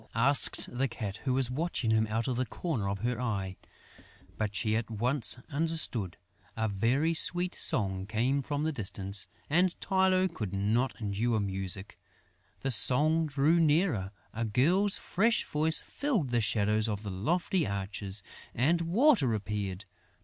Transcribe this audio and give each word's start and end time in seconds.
asked 0.15 0.67
the 0.75 0.87
Cat, 0.87 1.17
who 1.25 1.33
was 1.35 1.51
watching 1.51 1.91
him 1.91 2.07
out 2.07 2.27
of 2.27 2.35
the 2.35 2.43
corner 2.47 2.89
of 2.89 3.01
her 3.01 3.21
eye. 3.21 3.55
But 4.35 4.55
she 4.55 4.75
at 4.75 4.89
once 4.89 5.37
understood. 5.51 6.17
A 6.57 6.67
very 6.67 7.13
sweet 7.13 7.53
song 7.53 8.07
came 8.07 8.41
from 8.41 8.63
the 8.63 8.71
distance; 8.71 9.27
and 9.47 9.79
Tylô 9.79 10.33
could 10.33 10.53
not 10.53 10.99
endure 10.99 11.39
music. 11.39 11.99
The 12.61 12.71
song 12.71 13.27
drew 13.27 13.59
nearer, 13.59 14.09
a 14.33 14.43
girl's 14.43 14.97
fresh 14.97 15.45
voice 15.45 15.81
filled 15.83 16.31
the 16.31 16.41
shadows 16.41 16.89
of 16.89 17.03
the 17.03 17.11
lofty 17.11 17.67
arches 17.67 18.23
and 18.55 18.81
Water 18.81 19.35
appeared. 19.35 19.85